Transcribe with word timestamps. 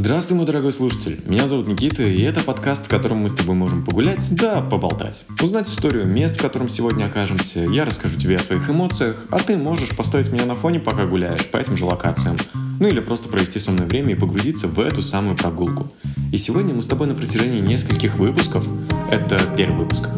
Здравствуй, 0.00 0.38
мой 0.38 0.46
дорогой 0.46 0.72
слушатель. 0.72 1.20
Меня 1.26 1.46
зовут 1.46 1.68
Никита, 1.68 2.02
и 2.02 2.22
это 2.22 2.40
подкаст, 2.40 2.86
в 2.86 2.88
котором 2.88 3.18
мы 3.18 3.28
с 3.28 3.34
тобой 3.34 3.54
можем 3.54 3.84
погулять, 3.84 4.34
да 4.34 4.62
поболтать. 4.62 5.24
Узнать 5.42 5.68
историю 5.68 6.06
мест, 6.06 6.38
в 6.38 6.40
котором 6.40 6.70
сегодня 6.70 7.04
окажемся. 7.04 7.60
Я 7.64 7.84
расскажу 7.84 8.18
тебе 8.18 8.36
о 8.36 8.38
своих 8.38 8.66
эмоциях, 8.70 9.26
а 9.30 9.38
ты 9.40 9.58
можешь 9.58 9.94
поставить 9.94 10.32
меня 10.32 10.46
на 10.46 10.56
фоне, 10.56 10.80
пока 10.80 11.04
гуляешь 11.04 11.44
по 11.44 11.58
этим 11.58 11.76
же 11.76 11.84
локациям. 11.84 12.38
Ну 12.54 12.88
или 12.88 13.00
просто 13.00 13.28
провести 13.28 13.58
со 13.58 13.72
мной 13.72 13.88
время 13.88 14.12
и 14.12 14.14
погрузиться 14.14 14.68
в 14.68 14.80
эту 14.80 15.02
самую 15.02 15.36
прогулку. 15.36 15.92
И 16.32 16.38
сегодня 16.38 16.72
мы 16.72 16.82
с 16.82 16.86
тобой 16.86 17.06
на 17.06 17.14
протяжении 17.14 17.60
нескольких 17.60 18.14
выпусков, 18.16 18.66
это 19.10 19.38
первый 19.54 19.80
выпуск, 19.80 20.08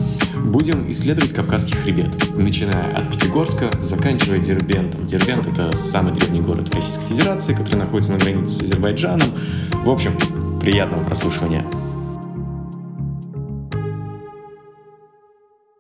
будем 0.45 0.91
исследовать 0.91 1.33
Кавказский 1.33 1.77
хребет, 1.77 2.37
начиная 2.37 2.95
от 2.97 3.11
Пятигорска, 3.11 3.71
заканчивая 3.81 4.39
Дербентом. 4.39 5.07
Дербент— 5.07 5.47
это 5.53 5.77
самый 5.77 6.13
древний 6.15 6.41
город 6.41 6.75
Российской 6.75 7.07
Федерации, 7.07 7.55
который 7.55 7.77
находится 7.77 8.13
на 8.13 8.19
границе 8.19 8.55
с 8.55 8.63
Азербайджаном. 8.63 9.29
В 9.85 9.91
общем, 9.91 10.17
приятного 10.61 11.05
прослушивания. 11.05 11.67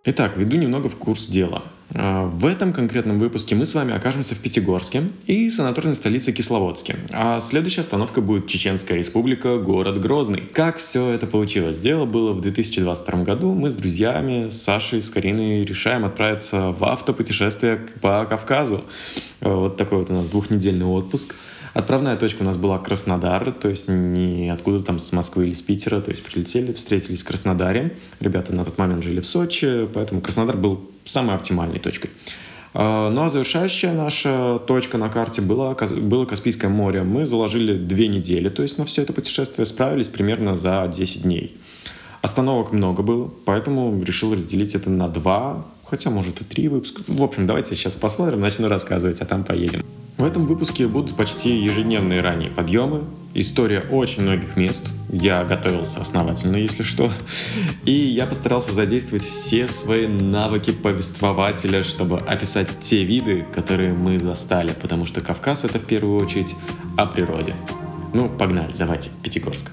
Итак, 0.04 0.36
веду 0.36 0.56
немного 0.56 0.88
в 0.88 0.96
курс 0.96 1.26
дела. 1.26 1.62
А, 1.94 2.26
в 2.26 2.46
этом 2.46 2.72
конкретном 2.72 3.18
выпуске 3.18 3.54
мы 3.54 3.66
с 3.66 3.74
вами 3.74 3.94
окажемся 3.94 4.34
в 4.34 4.38
Пятигорске 4.38 5.04
и 5.26 5.50
санаторной 5.50 5.94
столице 5.94 6.32
Кисловодске. 6.32 6.96
А 7.12 7.40
следующая 7.40 7.82
остановка 7.82 8.20
будет 8.20 8.46
Чеченская 8.46 8.96
республика, 8.96 9.58
город 9.58 10.00
Грозный. 10.00 10.40
Как 10.40 10.78
все 10.78 11.10
это 11.10 11.26
получилось? 11.26 11.78
Дело 11.78 12.04
было 12.06 12.32
в 12.32 12.40
2022 12.40 13.24
году. 13.24 13.52
Мы 13.52 13.70
с 13.70 13.74
друзьями, 13.74 14.48
с 14.48 14.62
Сашей, 14.62 15.02
с 15.02 15.10
Кариной 15.10 15.64
решаем 15.64 16.04
отправиться 16.04 16.70
в 16.70 16.84
автопутешествие 16.84 17.80
по 18.00 18.24
Кавказу. 18.24 18.84
Вот 19.40 19.76
такой 19.76 19.98
вот 19.98 20.10
у 20.10 20.14
нас 20.14 20.28
двухнедельный 20.28 20.86
отпуск. 20.86 21.34
Отправная 21.74 22.16
точка 22.16 22.42
у 22.42 22.44
нас 22.44 22.58
была 22.58 22.78
Краснодар, 22.78 23.50
то 23.50 23.68
есть 23.68 23.88
не 23.88 24.50
откуда 24.50 24.84
там 24.84 24.98
с 24.98 25.10
Москвы 25.12 25.46
или 25.46 25.54
с 25.54 25.62
Питера, 25.62 26.02
то 26.02 26.10
есть 26.10 26.22
прилетели, 26.22 26.72
встретились 26.74 27.22
в 27.22 27.26
Краснодаре. 27.26 27.96
Ребята 28.20 28.54
на 28.54 28.66
тот 28.66 28.76
момент 28.76 29.02
жили 29.02 29.20
в 29.20 29.26
Сочи, 29.26 29.88
поэтому 29.92 30.20
Краснодар 30.20 30.58
был 30.58 30.91
самой 31.04 31.36
оптимальной 31.36 31.78
точкой. 31.78 32.10
А, 32.74 33.10
ну 33.10 33.24
а 33.24 33.30
завершающая 33.30 33.92
наша 33.92 34.58
точка 34.66 34.98
на 34.98 35.08
карте 35.08 35.42
была, 35.42 35.74
было 35.74 36.24
Каспийское 36.24 36.70
море. 36.70 37.02
Мы 37.02 37.26
заложили 37.26 37.76
две 37.76 38.08
недели, 38.08 38.48
то 38.48 38.62
есть 38.62 38.78
на 38.78 38.84
все 38.84 39.02
это 39.02 39.12
путешествие 39.12 39.66
справились 39.66 40.08
примерно 40.08 40.54
за 40.54 40.90
10 40.94 41.22
дней. 41.22 41.56
Остановок 42.22 42.72
много 42.72 43.02
было, 43.02 43.30
поэтому 43.44 44.00
решил 44.02 44.32
разделить 44.32 44.74
это 44.74 44.88
на 44.88 45.08
два, 45.08 45.66
хотя 45.84 46.08
может 46.08 46.40
и 46.40 46.44
три 46.44 46.68
выпуска. 46.68 47.02
В 47.06 47.22
общем, 47.22 47.46
давайте 47.46 47.74
сейчас 47.74 47.96
посмотрим, 47.96 48.40
начну 48.40 48.68
рассказывать, 48.68 49.20
а 49.20 49.26
там 49.26 49.44
поедем. 49.44 49.84
В 50.16 50.24
этом 50.24 50.46
выпуске 50.46 50.86
будут 50.86 51.16
почти 51.16 51.50
ежедневные 51.50 52.20
ранние 52.20 52.50
подъемы, 52.50 53.02
история 53.34 53.80
очень 53.80 54.22
многих 54.22 54.56
мест. 54.56 54.92
Я 55.10 55.44
готовился 55.44 56.00
основательно, 56.00 56.56
если 56.56 56.82
что. 56.82 57.10
И 57.84 57.92
я 57.92 58.26
постарался 58.26 58.72
задействовать 58.72 59.24
все 59.24 59.68
свои 59.68 60.06
навыки 60.06 60.72
повествователя, 60.72 61.82
чтобы 61.82 62.18
описать 62.18 62.68
те 62.80 63.04
виды, 63.04 63.44
которые 63.54 63.92
мы 63.92 64.18
застали, 64.18 64.74
потому 64.80 65.06
что 65.06 65.20
Кавказ— 65.20 65.64
это 65.66 65.78
в 65.78 65.84
первую 65.84 66.22
очередь 66.24 66.54
о 66.96 67.06
природе. 67.06 67.54
Ну, 68.14 68.28
погнали, 68.28 68.72
давайте, 68.78 69.10
Пятигорск. 69.22 69.72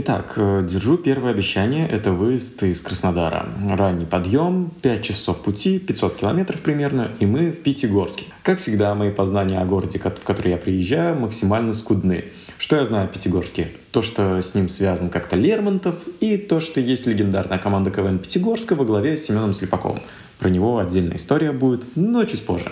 Итак, 0.00 0.34
э, 0.36 0.62
держу 0.62 0.96
первое 0.96 1.32
обещание. 1.32 1.88
Это 1.88 2.12
выезд 2.12 2.62
из 2.62 2.80
Краснодара. 2.80 3.48
Ранний 3.68 4.06
подъем, 4.06 4.70
5 4.80 5.02
часов 5.02 5.42
пути, 5.42 5.80
500 5.80 6.14
километров 6.14 6.60
примерно, 6.60 7.10
и 7.18 7.26
мы 7.26 7.50
в 7.50 7.64
Пятигорске. 7.64 8.26
Как 8.44 8.60
всегда, 8.60 8.94
мои 8.94 9.10
познания 9.10 9.58
о 9.60 9.64
городе, 9.64 9.98
в 9.98 10.22
который 10.24 10.52
я 10.52 10.56
приезжаю, 10.56 11.16
максимально 11.16 11.74
скудны. 11.74 12.26
Что 12.58 12.76
я 12.76 12.86
знаю 12.86 13.06
о 13.06 13.08
Пятигорске? 13.08 13.72
То, 13.90 14.02
что 14.02 14.40
с 14.40 14.54
ним 14.54 14.68
связан 14.68 15.10
как-то 15.10 15.34
Лермонтов, 15.34 16.06
и 16.20 16.36
то, 16.36 16.60
что 16.60 16.78
есть 16.78 17.06
легендарная 17.08 17.58
команда 17.58 17.90
КВН 17.90 18.20
Пятигорска 18.20 18.76
во 18.76 18.84
главе 18.84 19.16
с 19.16 19.26
Семеном 19.26 19.52
Слепаковым. 19.52 20.02
Про 20.38 20.48
него 20.48 20.78
отдельная 20.78 21.16
история 21.16 21.50
будет, 21.50 21.82
но 21.96 22.24
чуть 22.24 22.46
позже. 22.46 22.70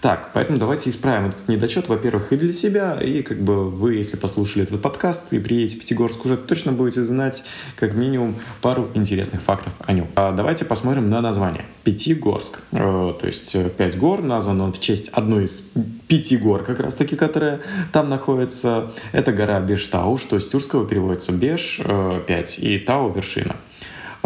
Так, 0.00 0.30
поэтому 0.32 0.58
давайте 0.58 0.90
исправим 0.90 1.30
этот 1.30 1.48
недочет, 1.48 1.88
во-первых, 1.88 2.32
и 2.32 2.36
для 2.36 2.52
себя, 2.52 2.98
и 3.00 3.22
как 3.22 3.40
бы 3.40 3.68
вы, 3.68 3.94
если 3.94 4.16
послушали 4.16 4.64
этот 4.64 4.80
подкаст 4.80 5.32
и 5.32 5.40
приедете 5.40 5.76
в 5.76 5.80
Пятигорск, 5.80 6.24
уже 6.24 6.36
точно 6.36 6.70
будете 6.70 7.02
знать 7.02 7.42
как 7.74 7.94
минимум 7.94 8.36
пару 8.60 8.88
интересных 8.94 9.42
фактов 9.42 9.72
о 9.80 9.92
нем. 9.92 10.06
А 10.14 10.30
давайте 10.30 10.64
посмотрим 10.64 11.10
на 11.10 11.20
название. 11.20 11.64
Пятигорск. 11.82 12.60
Э, 12.70 13.12
то 13.18 13.26
есть 13.26 13.56
э, 13.56 13.70
пять 13.70 13.98
гор, 13.98 14.22
назван 14.22 14.60
он 14.60 14.72
в 14.72 14.80
честь 14.80 15.08
одной 15.08 15.46
из 15.46 15.64
пяти 16.06 16.36
гор, 16.36 16.62
как 16.62 16.78
раз 16.78 16.94
таки, 16.94 17.16
которая 17.16 17.60
там 17.92 18.08
находится. 18.08 18.92
Это 19.10 19.32
гора 19.32 19.58
Бештау, 19.58 20.16
что 20.16 20.38
с 20.38 20.48
тюркского 20.48 20.86
переводится 20.86 21.32
Беш, 21.32 21.80
э, 21.84 22.20
5, 22.24 22.58
и 22.60 22.78
Тау— 22.78 23.10
вершина. 23.14 23.56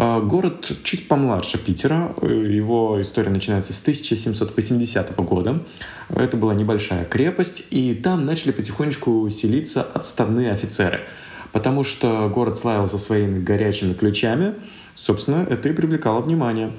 А, 0.05 0.19
город 0.19 0.69
чуть 0.83 1.07
помладше 1.07 1.57
Питера. 1.57 2.13
Его 2.21 3.01
история 3.01 3.29
начинается 3.29 3.71
с 3.71 3.79
1780 3.79 5.15
года. 5.15 5.63
Это 6.09 6.35
была 6.35 6.53
небольшая 6.53 7.05
крепость, 7.05 7.63
и 7.69 7.95
там 7.95 8.25
начали 8.25 8.51
потихонечку 8.51 9.29
селиться 9.29 9.81
отставные 9.81 10.51
офицеры. 10.51 11.05
Потому 11.53 11.85
что 11.85 12.27
город 12.27 12.57
славился 12.57 12.97
своими 12.97 13.41
горячими 13.41 13.93
ключами, 13.93 14.55
собственно, 14.93 15.47
это 15.49 15.69
и 15.69 15.71
привлекало 15.71 16.21
внимание. 16.21 16.73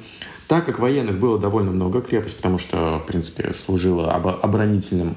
Так 0.47 0.67
как 0.67 0.79
военных 0.79 1.19
было 1.19 1.39
довольно 1.39 1.71
много, 1.71 2.03
крепость, 2.03 2.37
потому 2.37 2.59
что, 2.59 2.99
в 2.99 3.07
принципе, 3.07 3.55
служила 3.55 4.13
оборонительным 4.13 5.17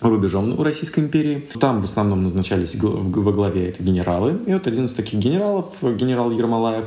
рубежом 0.00 0.58
у 0.58 0.62
Российской 0.62 1.00
империи. 1.00 1.48
Там 1.60 1.80
в 1.80 1.84
основном 1.84 2.22
назначались 2.22 2.74
во 2.74 3.32
главе 3.32 3.68
это 3.68 3.82
генералы. 3.82 4.40
И 4.46 4.52
вот 4.52 4.66
один 4.66 4.86
из 4.86 4.94
таких 4.94 5.20
генералов, 5.20 5.76
генерал 5.82 6.30
Ермолаев, 6.30 6.84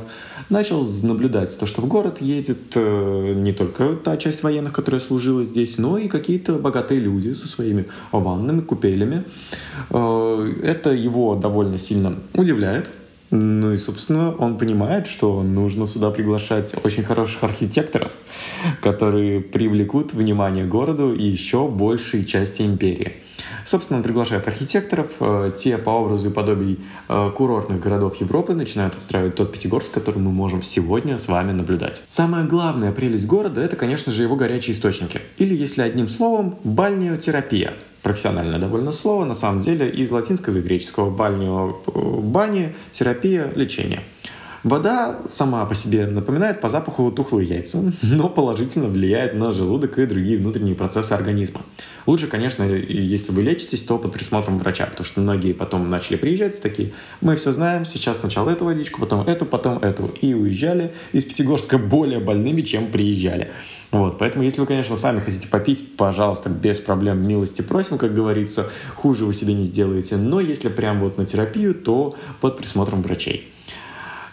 начал 0.50 0.86
наблюдать 1.02 1.58
то, 1.58 1.66
что 1.66 1.80
в 1.80 1.86
город 1.86 2.20
едет 2.20 2.72
э, 2.74 3.34
не 3.34 3.52
только 3.52 3.94
та 3.94 4.16
часть 4.16 4.42
военных, 4.42 4.72
которая 4.72 5.00
служила 5.00 5.44
здесь, 5.44 5.78
но 5.78 5.98
и 5.98 6.08
какие-то 6.08 6.54
богатые 6.54 7.00
люди 7.00 7.32
со 7.32 7.48
своими 7.48 7.86
ваннами, 8.12 8.60
купелями. 8.60 9.24
Э, 9.90 10.52
это 10.62 10.90
его 10.90 11.34
довольно 11.34 11.78
сильно 11.78 12.16
удивляет. 12.34 12.90
Ну 13.30 13.72
и, 13.72 13.76
собственно, 13.76 14.34
он 14.34 14.56
понимает, 14.56 15.06
что 15.06 15.42
нужно 15.42 15.86
сюда 15.86 16.10
приглашать 16.10 16.74
очень 16.82 17.02
хороших 17.02 17.44
архитекторов, 17.44 18.12
которые 18.80 19.40
привлекут 19.40 20.14
внимание 20.14 20.64
городу 20.64 21.12
и 21.12 21.24
еще 21.24 21.68
большей 21.68 22.24
части 22.24 22.62
империи. 22.62 23.16
Собственно, 23.64 23.98
он 23.98 24.02
приглашает 24.02 24.46
архитекторов, 24.46 25.12
э, 25.20 25.52
те 25.56 25.78
по 25.78 25.90
образу 25.90 26.30
и 26.30 26.32
подобию 26.32 26.78
э, 27.08 27.30
курортных 27.34 27.80
городов 27.80 28.16
Европы 28.16 28.54
начинают 28.54 28.94
отстраивать 28.94 29.34
тот 29.34 29.52
Пятигорск, 29.52 29.92
который 29.92 30.18
мы 30.18 30.30
можем 30.30 30.62
сегодня 30.62 31.18
с 31.18 31.28
вами 31.28 31.52
наблюдать. 31.52 32.02
Самая 32.06 32.44
главная 32.44 32.92
прелесть 32.92 33.26
города— 33.26 33.60
это, 33.62 33.76
конечно 33.76 34.12
же, 34.12 34.22
его 34.22 34.36
горячие 34.36 34.74
источники. 34.74 35.20
Или, 35.38 35.54
если 35.54 35.82
одним 35.82 36.08
словом, 36.08 36.56
бальнеотерапия 36.64 37.74
профессиональное 38.02 38.58
довольно 38.58 38.92
слово, 38.92 39.24
на 39.24 39.34
самом 39.34 39.60
деле 39.60 39.88
из 39.88 40.10
латинского 40.10 40.58
и 40.58 40.60
греческого 40.60 41.10
бальнио, 41.10 41.76
бани, 42.22 42.74
терапия, 42.90 43.50
лечение. 43.54 44.02
Вода 44.64 45.18
сама 45.28 45.64
по 45.66 45.74
себе 45.74 46.06
напоминает 46.06 46.60
по 46.60 46.68
запаху 46.68 47.12
тухлые 47.12 47.48
яйца, 47.48 47.78
но 48.02 48.28
положительно 48.28 48.88
влияет 48.88 49.34
на 49.34 49.52
желудок 49.52 49.98
и 49.98 50.06
другие 50.06 50.38
внутренние 50.38 50.74
процессы 50.74 51.12
организма. 51.12 51.60
Лучше, 52.06 52.26
конечно, 52.26 52.64
если 52.64 53.32
вы 53.32 53.42
лечитесь, 53.42 53.82
то 53.82 53.98
под 53.98 54.12
присмотром 54.12 54.58
врача, 54.58 54.86
потому 54.86 55.04
что 55.04 55.20
многие 55.20 55.52
потом 55.52 55.88
начали 55.90 56.16
приезжать 56.16 56.60
такие, 56.60 56.92
мы 57.20 57.36
все 57.36 57.52
знаем, 57.52 57.84
сейчас 57.84 58.20
сначала 58.20 58.50
эту 58.50 58.64
водичку, 58.64 59.00
потом 59.00 59.26
эту, 59.26 59.44
потом 59.44 59.78
эту, 59.78 60.10
и 60.20 60.34
уезжали 60.34 60.92
из 61.12 61.24
Пятигорска 61.24 61.78
более 61.78 62.18
больными, 62.18 62.62
чем 62.62 62.90
приезжали. 62.90 63.48
Вот, 63.90 64.18
поэтому, 64.18 64.42
если 64.42 64.60
вы, 64.60 64.66
конечно, 64.66 64.96
сами 64.96 65.20
хотите 65.20 65.48
попить, 65.48 65.96
пожалуйста, 65.96 66.48
без 66.48 66.80
проблем, 66.80 67.26
милости 67.26 67.62
просим, 67.62 67.98
как 67.98 68.14
говорится, 68.14 68.70
хуже 68.96 69.24
вы 69.24 69.34
себе 69.34 69.54
не 69.54 69.64
сделаете, 69.64 70.16
но 70.16 70.40
если 70.40 70.68
прям 70.68 71.00
вот 71.00 71.18
на 71.18 71.26
терапию, 71.26 71.74
то 71.74 72.16
под 72.40 72.56
присмотром 72.56 73.02
врачей. 73.02 73.52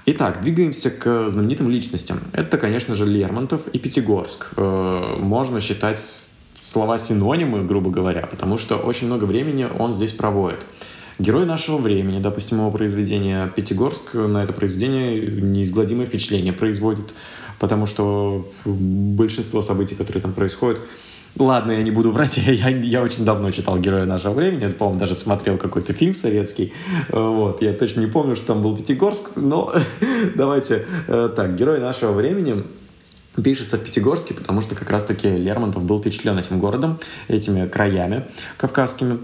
Итак, 0.08 0.44
двигаемся 0.44 0.92
к 0.92 1.30
знаменитым 1.30 1.68
личностям. 1.68 2.20
Это, 2.32 2.60
конечно 2.60 2.94
же, 2.94 3.08
Лермонтов 3.08 3.68
и 3.70 3.80
Пятигорск. 3.80 4.50
Э, 4.56 5.16
можно 5.18 5.60
считать 5.60 6.00
слова 6.62 7.00
синонимы, 7.00 7.64
грубо 7.64 7.90
говоря, 7.90 8.28
потому 8.28 8.60
что 8.60 8.78
очень 8.78 9.08
много 9.08 9.24
времени 9.24 9.66
он 9.80 9.96
здесь 9.96 10.12
проводит. 10.12 10.64
Герой 11.18 11.48
нашего 11.48 11.78
времени, 11.78 12.22
допустим, 12.22 12.60
его 12.60 12.70
произведения 12.70 13.52
Пятигорск 13.56 14.14
на 14.14 14.44
это 14.44 14.54
произведение 14.54 15.42
неизгладимое 15.42 16.06
впечатление 16.06 16.54
производит, 16.54 17.12
потому 17.58 17.88
что 17.88 18.46
большинство 18.64 19.64
событий, 19.64 19.96
которые 19.96 20.22
там 20.22 20.34
происходят, 20.34 20.82
Ладно, 21.38 21.74
я 21.74 21.84
не 21.84 21.92
буду 21.92 22.12
врать, 22.12 22.38
я, 22.38 22.70
я 22.70 23.02
очень 23.02 23.26
давно 23.26 23.52
читал 23.52 23.78
«Героя 23.78 24.06
нашего 24.06 24.34
времени», 24.34 24.72
по-моему, 24.72 25.00
даже 25.00 25.16
смотрел 25.16 25.58
какой-то 25.58 25.94
фильм 25.94 26.16
советский, 26.16 26.74
вот, 27.10 27.62
я 27.62 27.74
точно 27.74 28.00
не 28.02 28.08
помню, 28.08 28.36
что 28.36 28.48
там 28.48 28.62
был 28.62 28.78
Пятигорск, 28.78 29.32
но 29.36 29.74
давайте 30.36 30.86
э, 31.08 31.30
так, 31.36 31.56
«Герой 31.56 31.80
нашего 31.80 32.14
времени» 32.14 32.64
пишется 33.44 33.78
в 33.78 33.84
Пятигорске, 33.84 34.34
потому 34.34 34.62
что 34.62 34.76
как 34.76 34.90
раз-таки 34.90 35.28
Лермонтов 35.28 35.84
был 35.84 36.00
впечатлен 36.00 36.38
этим 36.38 36.60
городом, 36.60 37.00
этими 37.28 37.68
краями 37.68 38.24
кавказскими. 38.58 39.20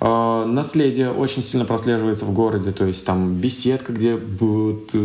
Э, 0.00 0.44
наследие 0.46 1.10
очень 1.10 1.42
сильно 1.42 1.64
прослеживается 1.64 2.24
в 2.24 2.32
городе, 2.32 2.72
то 2.72 2.84
есть 2.84 3.04
там 3.04 3.34
беседка, 3.34 3.92
где 3.92 4.18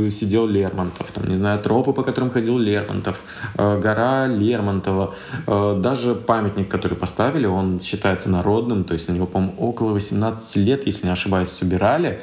сидел 0.09 0.47
Лермонтов, 0.47 1.11
там, 1.11 1.27
не 1.27 1.35
знаю, 1.35 1.59
тропы, 1.59 1.93
по 1.93 2.03
которым 2.03 2.29
ходил 2.29 2.57
Лермонтов, 2.57 3.21
э, 3.57 3.79
гора 3.79 4.27
Лермонтова, 4.27 5.15
даже 5.47 6.15
памятник, 6.15 6.69
который 6.69 6.97
поставили, 6.97 7.45
он 7.45 7.79
считается 7.79 8.29
народным, 8.29 8.83
то 8.83 8.93
есть 8.93 9.07
на 9.07 9.13
него, 9.13 9.27
по-моему, 9.27 9.55
около 9.57 9.91
18 9.93 10.55
лет, 10.57 10.85
если 10.85 11.05
не 11.05 11.11
ошибаюсь, 11.11 11.49
собирали 11.49 12.19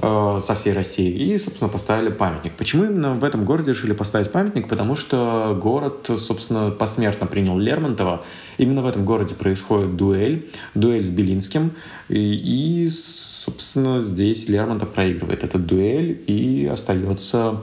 со 0.00 0.54
всей 0.54 0.72
России 0.72 1.08
и, 1.08 1.38
собственно, 1.38 1.70
поставили 1.70 2.10
памятник. 2.10 2.54
Почему 2.54 2.84
именно 2.84 3.14
в 3.14 3.24
этом 3.24 3.44
городе 3.44 3.70
решили 3.70 3.92
поставить 3.92 4.32
памятник? 4.32 4.68
Потому 4.68 4.96
что 4.96 5.56
город, 5.60 6.10
собственно, 6.16 6.70
посмертно 6.70 7.26
принял 7.26 7.58
Лермонтова, 7.58 8.24
Именно 8.58 8.82
в 8.82 8.86
этом 8.86 9.04
городе 9.04 9.34
происходит 9.34 9.96
дуэль, 9.96 10.48
дуэль 10.74 11.04
с 11.04 11.10
Белинским, 11.10 11.72
и, 12.08 12.18
и 12.18 12.88
собственно, 12.90 14.00
здесь 14.00 14.48
Лермонтов 14.48 14.92
проигрывает 14.92 15.42
этот 15.42 15.66
дуэль 15.66 16.22
и 16.26 16.66
остается, 16.66 17.62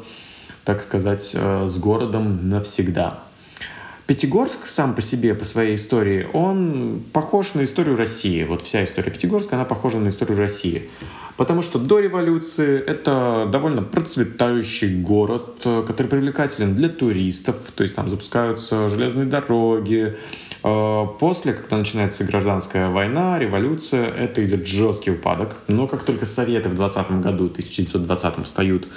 так 0.66 0.82
сказать, 0.82 1.32
э, 1.34 1.68
с 1.68 1.78
городом 1.78 2.50
навсегда. 2.50 3.24
Пятигорск 4.12 4.66
сам 4.66 4.94
по 4.94 5.02
себе, 5.02 5.34
по 5.34 5.46
своей 5.46 5.76
истории, 5.76 6.28
он 6.34 7.02
похож 7.14 7.54
на 7.54 7.64
историю 7.64 7.96
России. 7.96 8.44
Вот 8.44 8.64
вся 8.64 8.84
история 8.84 9.10
Пятигорска, 9.10 9.56
она 9.56 9.64
похожа 9.64 10.00
на 10.00 10.10
историю 10.10 10.38
России. 10.38 10.90
Потому 11.38 11.62
что 11.62 11.80
до 11.80 12.00
революции 12.00 12.78
это 12.78 13.48
довольно 13.50 13.84
процветающий 13.84 15.02
город, 15.02 15.62
который 15.64 16.08
привлекателен 16.08 16.76
для 16.76 16.90
туристов. 16.90 17.56
То 17.74 17.84
есть 17.84 17.96
там 17.96 18.10
запускаются 18.10 18.90
железные 18.90 19.28
дороги, 19.28 20.18
Э, 20.64 21.08
после, 21.20 21.54
когда 21.54 21.78
начинается 21.78 22.24
гражданская 22.24 22.90
война, 22.90 23.40
революция, 23.40 24.08
это 24.08 24.46
идет 24.46 24.68
жесткий 24.68 25.12
упадок. 25.12 25.56
Но 25.68 25.88
как 25.88 26.04
только 26.04 26.26
Советы 26.26 26.70
в 26.70 26.76
20 26.76 27.22
году, 27.22 27.46
1920 27.46 28.46
встают, 28.46 28.88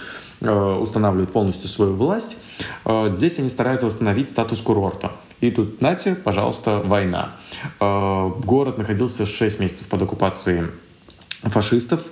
устанавливают 0.41 1.33
полностью 1.33 1.69
свою 1.69 1.95
власть, 1.95 2.37
э, 2.85 3.13
здесь 3.15 3.39
они 3.39 3.49
стараются 3.49 3.87
восстановить 3.87 4.31
статус 4.31 4.61
курорта. 4.61 5.13
И 5.41 5.51
тут, 5.51 5.77
знаете, 5.81 6.15
пожалуйста, 6.15 6.81
война. 6.85 7.33
Город 7.79 8.79
находился 8.79 9.27
6 9.27 9.61
месяцев 9.61 9.87
под 9.89 10.03
оккупацией 10.03 10.69
фашистов, 11.43 12.07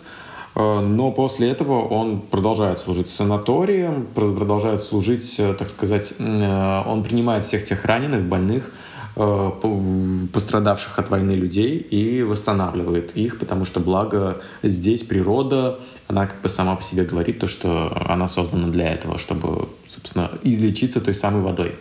но 0.55 1.13
после 1.13 1.49
этого 1.49 1.81
он 1.83 2.21
продолжает 2.21 2.79
служить 2.79 3.09
санаторием, 3.09 4.07
продолжает 4.15 4.83
служить, 4.83 5.41
так 5.59 5.71
сказать, 5.71 6.13
он 6.19 7.03
принимает 7.05 7.47
всех 7.47 7.65
тех 7.65 7.87
раненых, 7.87 8.23
больных, 8.23 8.65
Э, 8.65 8.92
пострадавших 9.15 10.99
от 10.99 11.11
войны 11.11 11.33
людей 11.33 11.77
и 11.79 12.23
восстанавливает 12.23 13.17
их, 13.17 13.39
потому 13.39 13.65
что 13.65 13.81
благо 13.81 14.41
здесь 14.63 15.03
природа, 15.03 15.81
она 16.09 16.27
как 16.27 16.41
бы 16.41 16.49
сама 16.49 16.77
по 16.77 16.83
себе 16.83 17.05
говорит 17.05 17.39
то, 17.39 17.47
что 17.47 17.93
она 18.09 18.27
создана 18.27 18.69
для 18.69 18.91
этого, 18.91 19.19
чтобы, 19.19 19.69
собственно, 19.87 20.31
излечиться 20.43 21.01
той 21.01 21.15
самой 21.15 21.43
водой. 21.43 21.75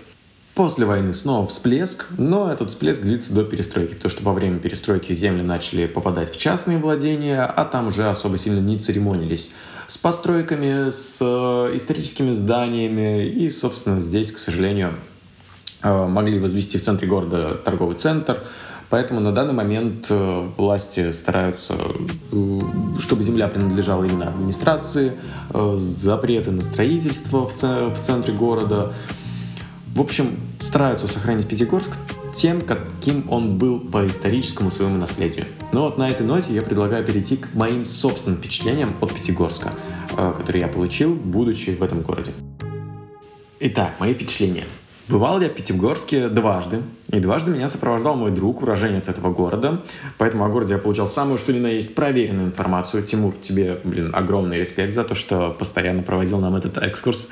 После 0.54 0.86
войны 0.86 1.14
снова 1.14 1.48
всплеск, 1.48 2.08
но 2.18 2.52
этот 2.52 2.70
всплеск 2.70 3.02
длится 3.02 3.34
до 3.34 3.46
перестройки, 3.46 3.94
потому 3.94 4.10
что 4.10 4.24
во 4.24 4.34
время 4.34 4.60
перестройки 4.60 5.14
земли 5.14 5.42
начали 5.42 5.88
попадать 5.88 6.30
в 6.30 6.38
частные 6.38 6.78
владения, 6.78 7.44
а 7.44 7.64
там 7.64 7.88
уже 7.88 8.10
особо 8.10 8.38
сильно 8.38 8.60
не 8.60 8.78
церемонились 8.78 9.52
с 9.88 9.98
постройками, 9.98 10.92
с 10.92 11.20
э, 11.22 11.76
историческими 11.78 12.34
зданиями, 12.34 13.26
и, 13.26 13.50
собственно, 13.50 14.02
здесь, 14.02 14.34
к 14.34 14.38
сожалению, 14.38 14.92
Э, 14.92 15.11
могли 15.84 16.40
возвести 16.40 16.78
в 16.78 16.84
центре 16.84 17.08
города 17.08 17.56
торговый 17.56 17.96
центр. 17.96 18.44
Поэтому 18.92 19.22
на 19.22 19.32
данный 19.32 19.54
момент 19.54 20.08
э, 20.10 20.50
власти 20.58 21.14
стараются, 21.14 21.76
э, 22.34 22.60
чтобы 23.00 23.24
земля 23.24 23.48
принадлежала 23.48 24.04
именно 24.04 24.28
администрации, 24.28 25.14
запреты 25.54 26.52
на 26.52 26.62
строительство 26.62 27.48
в 27.48 28.00
центре 28.02 28.34
города. 28.34 28.94
В 29.88 30.02
общем, 30.02 30.38
стараются 30.60 31.08
сохранить 31.08 31.48
Пятигорск 31.48 31.92
тем, 32.36 32.62
каким 32.62 33.30
он 33.30 33.58
был 33.58 33.80
по 33.80 34.06
историческому 34.06 34.70
своему 34.72 34.98
наследию. 34.98 35.46
Но 35.72 35.84
вот 35.84 35.98
на 35.98 36.10
этой 36.10 36.26
ноте 36.26 36.54
я 36.54 36.62
предлагаю 36.62 37.06
перейти 37.06 37.38
к 37.38 37.54
моим 37.54 37.86
собственным 37.86 38.40
впечатлениям 38.40 38.94
от 39.00 39.14
Пятигорска, 39.14 39.72
которые 40.16 40.64
я 40.64 40.68
получил, 40.68 41.14
будучи 41.16 41.70
в 41.72 41.82
этом 41.82 42.02
городе. 42.02 42.34
Итак, 43.62 43.94
мои 44.00 44.14
впечатления– 44.14 44.66
Бывал 45.12 45.42
я 45.42 45.50
в 45.50 45.54
Пятигорске 45.54 46.30
дважды, 46.30 46.84
и 47.12 47.20
дважды 47.20 47.52
меня 47.52 47.68
сопровождал 47.68 48.16
мой 48.16 48.32
друг, 48.32 48.62
уроженец 48.62 49.10
этого 49.10 49.34
города, 49.34 49.82
поэтому 50.18 50.46
о 50.46 50.48
городе 50.48 50.76
я 50.76 50.80
получал 50.80 51.06
самую 51.06 51.38
что 51.38 51.52
ни 51.52 51.60
на 51.60 51.68
есть 51.68 51.94
проверенную 51.96 52.48
информацию. 52.48 53.04
Тимур, 53.04 53.34
тебе, 53.34 53.82
блин, 53.84 54.12
огромный 54.14 54.58
респект 54.58 54.94
за 54.94 55.04
то, 55.04 55.14
что 55.14 55.50
постоянно 55.50 56.02
проводил 56.02 56.40
нам 56.40 56.56
этот 56.56 56.78
экскурс. 56.78 57.28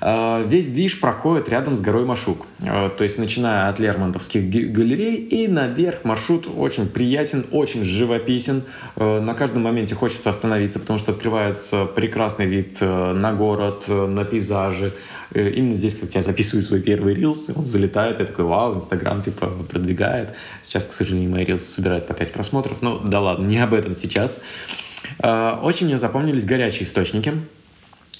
А, 0.00 0.42
весь 0.44 0.66
движ 0.66 0.98
проходит 0.98 1.48
рядом 1.48 1.76
с 1.76 1.80
горой 1.80 2.04
Машук, 2.04 2.44
а, 2.66 2.90
то 2.90 3.04
есть 3.04 3.18
начиная 3.18 3.68
от 3.68 3.78
Лермонтовских 3.78 4.42
галерей 4.72 5.14
и 5.14 5.46
наверх 5.46 6.02
маршрут 6.02 6.48
очень 6.52 6.88
приятен, 6.88 7.46
очень 7.52 7.84
живописен. 7.84 8.64
А, 8.96 9.20
на 9.20 9.34
каждом 9.34 9.62
моменте 9.62 9.94
хочется 9.94 10.28
остановиться, 10.28 10.80
потому 10.80 10.98
что 10.98 11.12
открывается 11.12 11.84
прекрасный 11.84 12.46
вид 12.46 12.80
на 12.80 13.32
город, 13.32 13.84
на 13.86 14.24
пейзажи, 14.24 14.92
именно 15.34 15.74
здесь, 15.74 15.94
кстати, 15.94 16.16
я 16.16 16.22
записываю 16.22 16.62
свой 16.62 16.80
первый 16.80 17.14
рилс, 17.14 17.48
он 17.54 17.64
залетает, 17.64 18.20
я 18.20 18.26
такой, 18.26 18.44
вау, 18.44 18.76
Инстаграм, 18.76 19.20
типа, 19.20 19.46
продвигает. 19.68 20.30
Сейчас, 20.62 20.84
к 20.84 20.92
сожалению, 20.92 21.30
мои 21.30 21.44
рилсы 21.44 21.66
собирают 21.66 22.06
по 22.06 22.14
5 22.14 22.32
просмотров, 22.32 22.82
ну, 22.82 22.98
да 22.98 23.20
ладно, 23.20 23.46
не 23.46 23.58
об 23.58 23.74
этом 23.74 23.94
сейчас. 23.94 24.40
А, 25.18 25.60
очень 25.62 25.86
мне 25.86 25.98
запомнились 25.98 26.44
горячие 26.44 26.84
источники. 26.84 27.32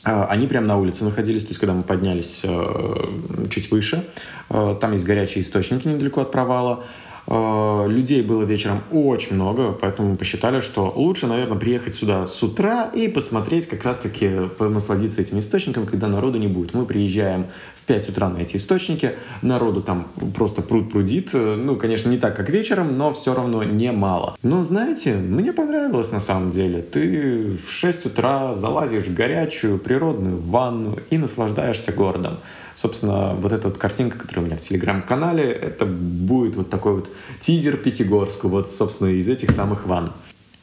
А, 0.04 0.26
они 0.26 0.46
прямо 0.46 0.66
на 0.66 0.78
улице 0.78 1.04
находились, 1.04 1.42
то 1.42 1.48
есть 1.48 1.60
когда 1.60 1.74
мы 1.74 1.82
поднялись 1.84 2.40
э, 2.44 3.46
чуть 3.50 3.70
выше, 3.70 4.04
э, 4.50 4.76
там 4.80 4.94
есть 4.94 5.04
горячие 5.04 5.42
источники 5.42 5.86
недалеко 5.86 6.22
от 6.22 6.32
провала. 6.32 6.84
Э, 7.26 7.86
людей 7.88 8.22
было 8.22 8.42
вечером 8.42 8.82
очень 8.90 9.34
много, 9.34 9.72
поэтому 9.72 10.10
мы 10.10 10.16
посчитали, 10.16 10.60
что 10.60 10.92
лучше, 10.94 11.26
наверное, 11.26 11.58
приехать 11.58 11.94
сюда 11.94 12.26
с 12.26 12.42
утра 12.42 12.90
и 12.94 13.08
посмотреть, 13.08 13.68
как 13.68 13.84
раз-таки 13.84 14.30
насладиться 14.58 15.20
этим 15.20 15.38
источником, 15.38 15.86
когда 15.86 16.08
народу 16.08 16.38
не 16.38 16.48
будет. 16.48 16.74
Мы 16.74 16.84
приезжаем 16.84 17.46
в 17.76 17.84
5 17.84 18.10
утра 18.10 18.28
на 18.28 18.38
эти 18.38 18.56
источники, 18.56 19.12
народу 19.40 19.82
там 19.82 20.08
просто 20.34 20.62
пруд 20.62 20.90
прудит. 20.90 21.30
Ну, 21.32 21.76
конечно, 21.76 22.08
не 22.08 22.18
так, 22.18 22.36
как 22.36 22.48
вечером, 22.50 22.96
но 22.96 23.12
все 23.12 23.34
равно 23.34 23.62
немало. 23.62 24.36
Но, 24.42 24.64
знаете, 24.64 25.14
мне 25.14 25.52
понравилось 25.52 26.12
на 26.12 26.20
самом 26.20 26.50
деле. 26.50 26.82
Ты 26.82 27.56
в 27.64 27.70
6 27.70 28.06
утра 28.06 28.54
залазишь 28.54 29.06
в 29.06 29.14
горячую 29.14 29.78
природную 29.78 30.38
ванну 30.38 30.98
и 31.10 31.18
наслаждаешься 31.18 31.92
городом. 31.92 32.38
Собственно, 32.74 33.34
вот 33.34 33.52
эта 33.52 33.68
вот 33.68 33.78
картинка, 33.78 34.18
которая 34.18 34.44
у 34.44 34.46
меня 34.48 34.56
в 34.56 34.60
телеграм-канале, 34.60 35.44
это 35.44 35.84
будет 35.84 36.56
вот 36.56 36.70
такой 36.70 36.94
вот 36.94 37.10
тизер 37.40 37.76
Пятигорску, 37.76 38.48
вот, 38.48 38.68
собственно, 38.70 39.08
из 39.08 39.28
этих 39.28 39.50
самых 39.50 39.86
ванн. 39.86 40.12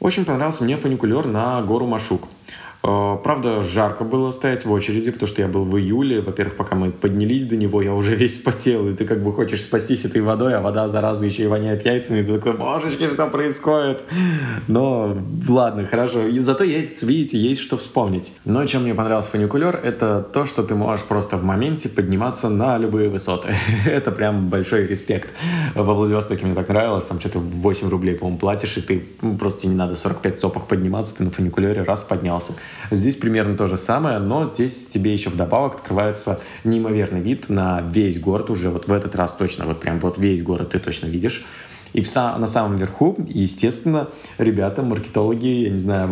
Очень 0.00 0.24
понравился 0.24 0.64
мне 0.64 0.76
фуникулер 0.76 1.26
на 1.26 1.60
гору 1.62 1.86
Машук. 1.86 2.28
Э, 2.82 3.18
правда, 3.22 3.62
жарко 3.62 4.04
было 4.04 4.30
стоять 4.30 4.64
в 4.64 4.72
очереди, 4.72 5.10
потому 5.10 5.28
что 5.28 5.42
я 5.42 5.48
был 5.48 5.64
в 5.64 5.76
июле. 5.78 6.20
Во-первых, 6.20 6.56
пока 6.56 6.76
мы 6.76 6.90
поднялись 6.90 7.44
до 7.44 7.56
него, 7.56 7.82
я 7.82 7.94
уже 7.94 8.14
весь 8.16 8.38
потел, 8.38 8.88
и 8.88 8.94
ты 8.94 9.06
как 9.06 9.22
бы 9.22 9.32
хочешь 9.32 9.62
спастись 9.62 10.04
этой 10.04 10.22
водой, 10.22 10.54
а 10.54 10.60
вода, 10.60 10.88
зараза, 10.88 11.26
еще 11.26 11.44
и 11.44 11.46
воняет 11.46 11.84
яйцами, 11.84 12.20
и 12.20 12.24
ты 12.24 12.38
такой, 12.38 12.54
божечки, 12.54 13.06
что 13.06 13.26
происходит? 13.26 14.02
Но 14.68 15.16
ладно, 15.48 15.86
хорошо. 15.86 16.26
И 16.26 16.38
зато 16.40 16.64
есть, 16.64 17.02
видите, 17.02 17.38
есть 17.38 17.60
что 17.60 17.76
вспомнить. 17.76 18.32
Но 18.44 18.64
чем 18.66 18.82
мне 18.82 18.94
понравился 18.94 19.30
фуникулер, 19.30 19.78
это 19.82 20.22
то, 20.22 20.44
что 20.44 20.62
ты 20.62 20.74
можешь 20.74 21.04
просто 21.04 21.36
в 21.36 21.44
моменте 21.44 21.88
подниматься 21.88 22.48
на 22.48 22.78
любые 22.78 23.10
высоты. 23.10 23.48
это 23.86 24.10
прям 24.10 24.48
большой 24.48 24.86
респект. 24.86 25.30
Во 25.74 25.94
Владивостоке 25.94 26.46
мне 26.46 26.54
так 26.54 26.68
нравилось, 26.68 27.04
там 27.04 27.20
что-то 27.20 27.40
8 27.40 27.88
рублей, 27.88 28.14
по-моему, 28.14 28.38
платишь, 28.38 28.76
и 28.78 28.80
ты 28.80 29.04
ну, 29.22 29.36
просто 29.36 29.68
не 29.68 29.74
надо 29.74 29.96
45 29.96 30.38
сопах 30.38 30.66
подниматься, 30.66 31.14
ты 31.16 31.24
на 31.24 31.30
фуникулере 31.30 31.82
раз 31.82 32.04
поднялся. 32.04 32.54
Здесь 32.90 33.16
примерно 33.16 33.56
то 33.56 33.66
же 33.66 33.76
самое, 33.76 34.18
но 34.18 34.44
здесь 34.52 34.86
тебе 34.86 35.12
еще 35.12 35.30
вдобавок 35.30 35.76
открывается 35.76 36.40
неимоверный 36.64 37.20
вид 37.20 37.48
на 37.48 37.80
весь 37.82 38.18
город 38.18 38.50
уже. 38.50 38.70
Вот 38.70 38.88
в 38.88 38.92
этот 38.92 39.14
раз 39.14 39.34
точно, 39.34 39.66
вот 39.66 39.80
прям 39.80 40.00
вот 40.00 40.18
весь 40.18 40.42
город 40.42 40.70
ты 40.70 40.78
точно 40.78 41.06
видишь. 41.06 41.44
И 41.92 42.02
в, 42.02 42.14
на 42.14 42.46
самом 42.46 42.76
верху, 42.76 43.16
естественно, 43.26 44.08
ребята, 44.38 44.82
маркетологи, 44.82 45.46
я 45.46 45.70
не 45.70 45.78
знаю, 45.78 46.08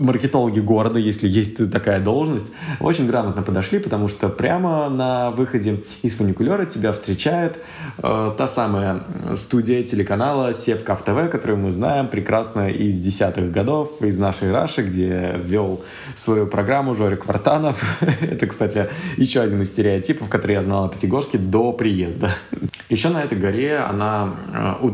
маркетологи 0.00 0.60
города, 0.60 0.98
если 0.98 1.28
есть 1.28 1.70
такая 1.70 2.00
должность, 2.00 2.52
очень 2.80 3.06
грамотно 3.06 3.42
подошли, 3.42 3.78
потому 3.78 4.08
что 4.08 4.28
прямо 4.28 4.88
на 4.88 5.30
выходе 5.30 5.82
из 6.02 6.14
фуникулера 6.14 6.64
тебя 6.64 6.92
встречает 6.92 7.58
э, 7.98 8.30
та 8.36 8.48
самая 8.48 9.04
студия 9.34 9.82
телеканала 9.82 10.52
Севкав 10.52 11.02
ТВ, 11.02 11.30
которую 11.30 11.58
мы 11.58 11.72
знаем 11.72 12.08
прекрасно 12.08 12.68
из 12.68 12.98
десятых 12.98 13.50
годов, 13.50 14.00
из 14.00 14.18
нашей 14.18 14.52
Раши, 14.52 14.82
где 14.82 15.34
вел 15.42 15.82
свою 16.14 16.46
программу 16.46 16.94
Жорик 16.94 17.26
Вартанов. 17.26 17.82
Это, 18.20 18.46
кстати, 18.46 18.86
еще 19.16 19.40
один 19.40 19.62
из 19.62 19.68
стереотипов, 19.68 20.28
который 20.28 20.52
я 20.52 20.62
знал 20.62 20.84
о 20.84 20.88
Пятигорске 20.88 21.38
до 21.38 21.72
приезда. 21.72 22.30
Еще 22.88 23.08
на 23.08 23.22
этой 23.22 23.38
горе 23.38 23.78
она 23.78 24.34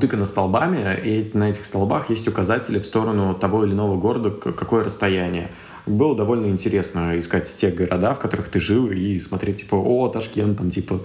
э, 0.04 0.06
утыкана 0.06 0.26
столбами, 0.26 0.98
и 1.02 1.30
на 1.34 1.50
этих 1.50 1.64
столбах 1.64 2.10
есть 2.10 2.28
указатели 2.28 2.78
в 2.78 2.84
сторону 2.84 3.34
того 3.34 3.64
или 3.64 3.72
иного 3.72 3.98
города, 3.98 4.30
какое 4.30 4.84
расстояние 4.84 5.50
было 5.86 6.16
довольно 6.16 6.46
интересно 6.46 7.18
искать 7.18 7.54
те 7.56 7.70
города, 7.70 8.14
в 8.14 8.18
которых 8.18 8.48
ты 8.48 8.58
жил, 8.58 8.90
и 8.90 9.18
смотреть, 9.18 9.60
типа, 9.60 9.74
о, 9.74 10.08
Ташкент, 10.08 10.56
там, 10.56 10.70
типа, 10.70 11.00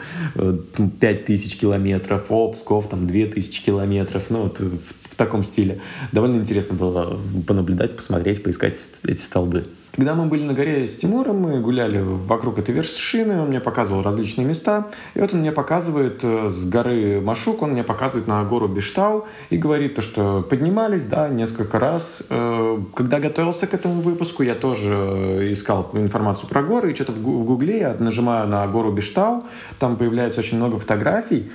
5000 1.01 1.55
э, 1.55 1.57
километров, 1.57 2.25
о, 2.29 2.51
Псков, 2.51 2.87
там, 2.87 3.05
2000 3.05 3.61
километров, 3.61 4.29
ну, 4.29 4.43
вот 4.43 4.59
в, 4.59 4.77
в 4.77 5.15
таком 5.17 5.43
стиле. 5.43 5.81
Довольно 6.13 6.37
интересно 6.37 6.75
было 6.75 7.19
понаблюдать, 7.45 7.93
посмотреть, 7.95 8.41
поискать 8.41 8.77
эти 9.03 9.19
столбы. 9.19 9.67
Когда 9.99 10.15
мы 10.15 10.27
были 10.27 10.45
на 10.45 10.53
горе 10.53 10.87
с 10.87 10.95
Тимуром, 10.95 11.41
мы 11.41 11.59
гуляли 11.59 11.99
вокруг 11.99 12.57
этой 12.57 12.73
вершины, 12.73 13.41
он 13.41 13.49
мне 13.49 13.59
показывал 13.59 14.01
различные 14.01 14.47
места. 14.47 14.87
И 15.13 15.19
вот 15.19 15.33
он 15.33 15.41
мне 15.41 15.51
показывает 15.51 16.23
э, 16.23 16.47
с 16.47 16.65
горы 16.65 17.19
Машук, 17.19 17.61
он 17.61 17.71
мне 17.71 17.83
показывает 17.83 18.25
на 18.25 18.41
гору 18.45 18.69
Биштау 18.69 19.27
и 19.49 19.57
говорит 19.57 19.95
то, 19.95 20.01
что 20.01 20.41
поднимались, 20.41 21.03
да, 21.03 21.27
несколько 21.27 21.79
раз. 21.79 22.23
Э, 22.29 22.77
когда 22.95 23.19
готовился 23.19 23.67
к 23.67 23.73
этому 23.73 23.99
выпуску, 23.99 24.41
я 24.41 24.55
тоже 24.55 25.49
искал 25.51 25.89
информацию 25.91 26.47
про 26.47 26.63
горы, 26.63 26.93
и 26.93 26.95
что-то 26.95 27.11
в 27.11 27.21
гугле 27.21 27.79
я 27.79 27.93
нажимаю 27.99 28.47
на 28.47 28.65
гору 28.67 28.93
Биштау, 28.93 29.43
там 29.79 29.97
появляется 29.97 30.39
очень 30.39 30.55
много 30.55 30.79
фотографий, 30.79 31.51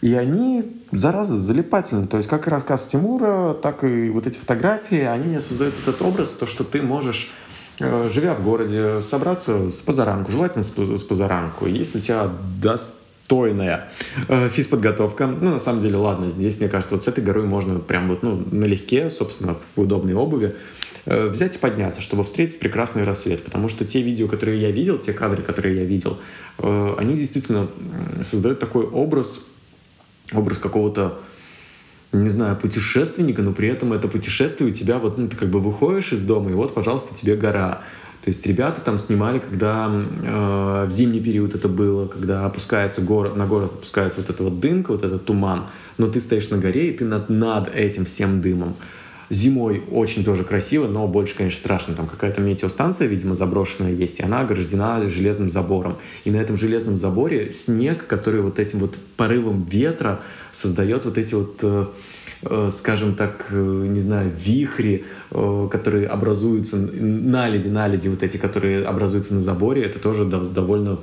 и 0.00 0.14
они, 0.14 0.82
зараза, 0.90 1.38
залипательны. 1.38 2.08
То 2.08 2.16
есть 2.16 2.28
как 2.28 2.48
и 2.48 2.50
рассказ 2.50 2.88
Тимура, 2.88 3.54
так 3.54 3.84
и 3.84 4.10
вот 4.10 4.26
эти 4.26 4.36
фотографии, 4.36 5.02
они 5.02 5.28
мне 5.28 5.40
создают 5.40 5.74
этот 5.80 6.02
образ, 6.02 6.30
то, 6.30 6.46
что 6.46 6.64
ты 6.64 6.82
можешь 6.82 7.30
живя 7.78 8.34
в 8.34 8.42
городе, 8.42 9.00
собраться 9.00 9.70
с 9.70 9.76
позаранку, 9.76 10.30
желательно 10.32 10.64
с 10.64 11.02
позаранку. 11.04 11.66
Если 11.66 11.98
у 11.98 12.00
тебя 12.00 12.30
достойная 12.60 13.88
э, 14.28 14.48
физподготовка. 14.48 15.26
Ну, 15.26 15.52
на 15.52 15.60
самом 15.60 15.80
деле, 15.80 15.96
ладно, 15.96 16.30
здесь, 16.30 16.58
мне 16.58 16.68
кажется, 16.68 16.94
вот 16.94 17.04
с 17.04 17.08
этой 17.08 17.22
горой 17.22 17.44
можно 17.44 17.78
прям 17.78 18.08
вот, 18.08 18.22
ну, 18.22 18.42
налегке, 18.50 19.10
собственно, 19.10 19.54
в 19.54 19.80
удобной 19.80 20.14
обуви 20.14 20.56
э, 21.04 21.28
взять 21.28 21.56
и 21.56 21.58
подняться, 21.58 22.00
чтобы 22.00 22.24
встретить 22.24 22.58
прекрасный 22.58 23.04
рассвет. 23.04 23.44
Потому 23.44 23.68
что 23.68 23.84
те 23.84 24.00
видео, 24.02 24.28
которые 24.28 24.60
я 24.60 24.70
видел, 24.70 24.98
те 24.98 25.12
кадры, 25.12 25.42
которые 25.42 25.76
я 25.76 25.84
видел, 25.84 26.18
они 26.58 27.16
действительно 27.16 27.68
создают 28.22 28.58
такой 28.58 28.86
образ, 28.86 29.44
образ 30.32 30.58
какого-то 30.58 31.20
не 32.12 32.30
знаю, 32.30 32.56
путешественника, 32.56 33.42
но 33.42 33.52
при 33.52 33.68
этом 33.68 33.92
это 33.92 34.08
путешествие 34.08 34.70
у 34.70 34.72
тебя 34.72 34.98
вот, 34.98 35.18
ну, 35.18 35.28
ты 35.28 35.36
как 35.36 35.48
бы 35.50 35.60
выходишь 35.60 36.12
из 36.12 36.22
дома, 36.22 36.50
и 36.50 36.54
вот, 36.54 36.74
пожалуйста, 36.74 37.14
тебе 37.14 37.36
гора. 37.36 37.82
То 38.24 38.30
есть 38.30 38.46
ребята 38.46 38.80
там 38.80 38.98
снимали, 38.98 39.38
когда 39.38 39.90
э, 39.90 40.86
в 40.86 40.90
зимний 40.90 41.20
период 41.20 41.54
это 41.54 41.68
было, 41.68 42.06
когда 42.06 42.44
опускается 42.44 43.00
город, 43.00 43.36
на 43.36 43.46
город 43.46 43.72
опускается 43.74 44.20
вот 44.20 44.30
эта 44.30 44.42
вот 44.42 44.60
дымка, 44.60 44.92
вот 44.92 45.04
этот 45.04 45.24
туман, 45.24 45.66
но 45.98 46.08
ты 46.08 46.20
стоишь 46.20 46.50
на 46.50 46.58
горе, 46.58 46.90
и 46.90 46.96
ты 46.96 47.04
над, 47.04 47.28
над 47.28 47.74
этим 47.74 48.04
всем 48.04 48.40
дымом. 48.40 48.76
Зимой 49.30 49.82
очень 49.90 50.24
тоже 50.24 50.42
красиво, 50.42 50.86
но 50.86 51.06
больше, 51.06 51.34
конечно, 51.34 51.58
страшно. 51.58 51.94
Там 51.94 52.06
какая-то 52.06 52.40
метеостанция, 52.40 53.08
видимо, 53.08 53.34
заброшенная 53.34 53.92
есть, 53.92 54.20
и 54.20 54.22
она 54.22 54.40
ограждена 54.40 55.08
железным 55.10 55.50
забором. 55.50 55.98
И 56.24 56.30
на 56.30 56.36
этом 56.36 56.56
железном 56.56 56.96
заборе 56.96 57.50
снег, 57.50 58.06
который 58.06 58.40
вот 58.40 58.58
этим 58.58 58.78
вот 58.78 58.98
порывом 59.16 59.60
ветра 59.60 60.22
создает 60.50 61.04
вот 61.04 61.18
эти 61.18 61.34
вот 61.34 61.58
э, 61.62 61.86
э, 62.42 62.70
скажем 62.74 63.16
так, 63.16 63.48
э, 63.50 63.86
не 63.88 64.00
знаю, 64.00 64.32
вихри, 64.34 65.04
которые 65.30 66.06
образуются, 66.06 66.78
наледи, 66.78 67.68
наледи 67.68 68.08
вот 68.08 68.22
эти, 68.22 68.38
которые 68.38 68.84
образуются 68.84 69.34
на 69.34 69.40
заборе, 69.40 69.82
это 69.82 69.98
тоже 69.98 70.24
довольно 70.24 71.00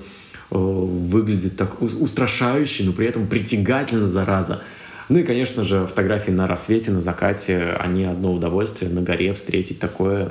выглядит 0.50 1.58
так 1.58 1.82
устрашающе, 1.82 2.84
но 2.84 2.94
при 2.94 3.08
этом 3.08 3.27
притягательно, 3.27 4.08
зараза. 4.08 4.62
Ну 5.08 5.20
и, 5.20 5.24
конечно 5.24 5.64
же, 5.64 5.86
фотографии 5.86 6.32
на 6.32 6.48
рассвете, 6.48 6.92
на 6.92 7.00
закате, 7.00 7.76
они 7.80 8.06
одно 8.06 8.34
удовольствие 8.34 8.90
на 8.90 9.02
горе 9.02 9.34
встретить 9.34 9.80
такое. 9.80 10.30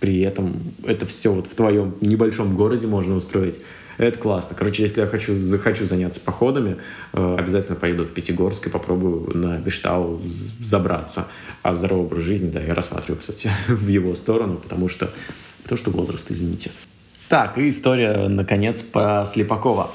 При 0.00 0.20
этом 0.20 0.74
это 0.84 1.04
все 1.04 1.32
вот 1.32 1.46
в 1.46 1.54
твоем 1.54 1.94
небольшом 2.00 2.56
городе 2.56 2.86
можно 2.86 3.14
устроить. 3.14 3.60
Это 3.98 4.18
классно. 4.18 4.54
Короче, 4.56 4.82
если 4.82 5.00
я 5.00 5.06
хочу, 5.06 5.38
захочу 5.38 5.86
заняться 5.86 6.20
походами, 6.20 6.76
э, 7.12 7.36
обязательно 7.38 7.76
поеду 7.76 8.04
в 8.04 8.10
Пятигорск 8.10 8.66
и 8.66 8.70
попробую 8.70 9.36
на 9.36 9.58
Бештау 9.58 10.20
забраться. 10.62 11.26
А 11.62 11.74
здоровый 11.74 12.06
образ 12.06 12.22
жизни, 12.22 12.50
да, 12.50 12.60
я 12.60 12.74
рассматриваю, 12.74 13.20
кстати, 13.20 13.50
в 13.68 13.88
его 13.88 14.14
сторону, 14.14 14.56
потому 14.56 14.88
что, 14.88 15.10
потому 15.62 15.78
что 15.78 15.90
возраст, 15.90 16.30
извините. 16.30 16.70
Так, 17.28 17.58
и 17.58 17.70
история, 17.70 18.28
наконец, 18.28 18.82
про 18.82 19.24
Слепакова. 19.26 19.90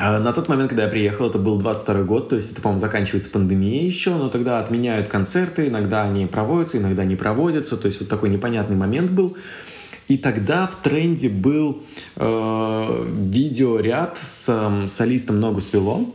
А 0.00 0.20
на 0.20 0.32
тот 0.32 0.48
момент, 0.48 0.68
когда 0.70 0.84
я 0.84 0.88
приехал, 0.88 1.28
это 1.28 1.38
был 1.38 1.58
22 1.58 2.02
год, 2.02 2.28
то 2.28 2.36
есть 2.36 2.52
это, 2.52 2.60
по-моему, 2.60 2.78
заканчивается 2.78 3.30
пандемия 3.30 3.84
еще, 3.84 4.14
но 4.14 4.28
тогда 4.28 4.60
отменяют 4.60 5.08
концерты, 5.08 5.66
иногда 5.66 6.04
они 6.04 6.26
проводятся, 6.26 6.78
иногда 6.78 7.04
не 7.04 7.16
проводятся, 7.16 7.76
то 7.76 7.86
есть 7.86 7.98
вот 7.98 8.08
такой 8.08 8.28
непонятный 8.28 8.76
момент 8.76 9.10
был. 9.10 9.36
И 10.06 10.16
тогда 10.16 10.68
в 10.68 10.76
тренде 10.76 11.28
был 11.28 11.82
э, 12.16 13.06
видеоряд 13.24 14.18
с 14.18 14.44
э, 14.48 14.88
солистом 14.88 15.40
«Ногу 15.40 15.60
свело», 15.60 16.06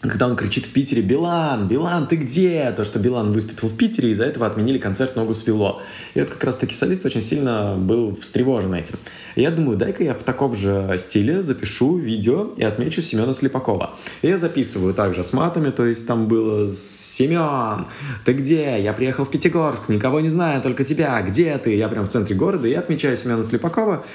когда 0.00 0.26
он 0.26 0.36
кричит 0.36 0.64
в 0.64 0.72
Питере 0.72 1.02
«Билан! 1.02 1.68
Билан, 1.68 2.06
ты 2.06 2.16
где?» 2.16 2.72
То, 2.74 2.84
что 2.84 2.98
Билан 2.98 3.32
выступил 3.32 3.68
в 3.68 3.76
Питере, 3.76 4.10
из-за 4.12 4.24
этого 4.24 4.46
отменили 4.46 4.78
концерт 4.78 5.14
«Ногу 5.14 5.34
свело». 5.34 5.82
И 6.14 6.20
вот 6.20 6.30
как 6.30 6.42
раз-таки 6.42 6.74
солист 6.74 7.04
очень 7.04 7.20
сильно 7.20 7.76
был 7.76 8.16
встревожен 8.16 8.72
этим. 8.72 8.94
И 9.34 9.42
я 9.42 9.50
думаю, 9.50 9.76
дай-ка 9.76 10.02
я 10.02 10.14
в 10.14 10.22
таком 10.22 10.56
же 10.56 10.94
стиле 10.96 11.42
запишу 11.42 11.98
видео 11.98 12.50
и 12.56 12.64
отмечу 12.64 13.02
Семена 13.02 13.34
Слепакова. 13.34 13.92
И 14.22 14.28
я 14.28 14.38
записываю 14.38 14.94
также 14.94 15.22
с 15.22 15.34
матами, 15.34 15.70
то 15.70 15.84
есть 15.84 16.06
там 16.06 16.28
было 16.28 16.70
«Семен, 16.70 17.86
ты 18.24 18.32
где? 18.32 18.80
Я 18.80 18.94
приехал 18.94 19.26
в 19.26 19.30
Пятигорск, 19.30 19.90
никого 19.90 20.20
не 20.20 20.30
знаю, 20.30 20.62
только 20.62 20.84
тебя. 20.84 21.20
Где 21.20 21.58
ты?» 21.58 21.76
Я 21.76 21.88
прям 21.88 22.06
в 22.06 22.08
центре 22.08 22.34
города 22.34 22.66
и 22.66 22.72
отмечаю 22.72 23.18
Семена 23.18 23.44
Слепакова, 23.44 24.06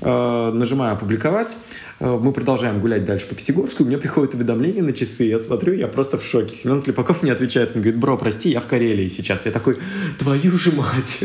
э, 0.00 0.50
нажимаю 0.52 0.94
«Опубликовать». 0.94 1.56
Э, 2.00 2.18
мы 2.20 2.32
продолжаем 2.32 2.80
гулять 2.80 3.04
дальше 3.04 3.26
по 3.26 3.34
Пятигорску, 3.34 3.84
мне 3.84 3.98
приходит 3.98 4.34
уведомление 4.34 4.82
на 4.82 4.92
часы, 4.92 5.24
я 5.24 5.38
смотрю, 5.38 5.72
я 5.74 5.88
просто 5.88 6.18
в 6.18 6.24
шоке. 6.24 6.54
Семен 6.54 6.80
Слепаков 6.80 7.22
мне 7.22 7.32
отвечает, 7.32 7.72
он 7.74 7.82
говорит, 7.82 7.98
бро, 7.98 8.16
прости, 8.16 8.50
я 8.50 8.60
в 8.60 8.66
Карелии 8.66 9.08
сейчас. 9.08 9.46
Я 9.46 9.52
такой, 9.52 9.78
твою 10.18 10.58
же 10.58 10.72
мать, 10.72 11.18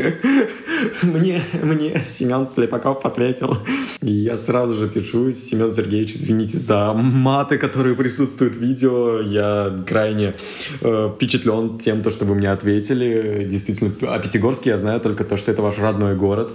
мне, 1.02 1.42
мне 1.62 2.04
Семен 2.04 2.46
Слепаков 2.46 3.04
ответил. 3.04 3.56
И 4.02 4.12
я 4.12 4.36
сразу 4.36 4.74
же 4.74 4.88
пишу, 4.88 5.32
Семен 5.32 5.72
Сергеевич, 5.72 6.14
извините 6.14 6.58
за 6.58 6.92
маты, 6.92 7.58
которые 7.58 7.94
присутствуют 7.94 8.56
в 8.56 8.60
видео, 8.60 9.20
я 9.20 9.84
крайне 9.86 10.34
э, 10.80 11.10
впечатлен 11.14 11.78
тем, 11.78 12.02
то, 12.02 12.10
что 12.10 12.24
вы 12.24 12.34
мне 12.34 12.50
ответили. 12.50 13.46
Действительно, 13.48 13.92
о 14.12 14.18
Пятигорске 14.18 14.70
я 14.70 14.78
знаю 14.78 15.00
только 15.00 15.24
то, 15.24 15.36
что 15.36 15.52
это 15.52 15.62
ваш 15.62 15.78
родной 15.78 16.16
город. 16.16 16.52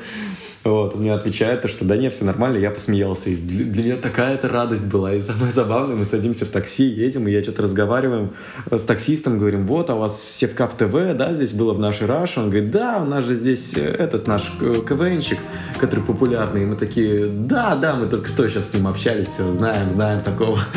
Вот, 0.64 0.94
он 0.94 1.02
мне 1.02 1.14
отвечает, 1.14 1.70
что 1.70 1.86
да 1.86 1.96
не, 1.96 2.10
все 2.10 2.26
нормально, 2.26 2.58
я 2.58 2.70
посмеялся. 2.72 3.30
И 3.30 3.36
для, 3.36 3.64
для 3.64 3.84
меня 3.84 3.96
такая 3.96 4.36
это 4.36 4.50
радость 4.50 4.88
была. 4.88 5.14
И 5.14 5.22
самое 5.22 5.52
забавное, 5.52 5.96
мы 5.96 6.04
садимся 6.04 6.46
в 6.46 6.50
такси, 6.50 6.84
едем, 6.84 7.28
и 7.28 7.32
я 7.32 7.42
что-то 7.42 7.62
разговариваем 7.62 8.32
с 8.70 8.82
таксистом, 8.82 9.40
говорим, 9.40 9.66
вот, 9.66 9.90
а 9.90 9.96
у 9.96 10.00
вас 10.00 10.22
Севкав 10.22 10.76
ТВ, 10.76 11.16
да, 11.16 11.34
здесь 11.34 11.54
было 11.54 11.74
в 11.74 11.80
нашей 11.80 12.08
Раш. 12.08 12.38
Он 12.38 12.50
говорит, 12.50 12.72
да, 12.72 13.00
у 13.02 13.06
нас 13.06 13.24
же 13.24 13.36
здесь 13.36 13.74
э, 13.76 13.82
этот 13.82 14.28
наш 14.28 14.52
КВНщик, 14.60 15.40
который 15.78 16.04
популярный. 16.04 16.64
И 16.64 16.66
мы 16.66 16.76
такие, 16.76 17.28
да, 17.28 17.76
да, 17.76 17.96
мы 17.96 18.08
только 18.08 18.28
что 18.28 18.48
сейчас 18.50 18.70
с 18.70 18.74
ним 18.74 18.88
общались, 18.88 19.28
все, 19.28 19.52
знаем, 19.54 19.90
знаем 19.90 20.22
такого. 20.22 20.60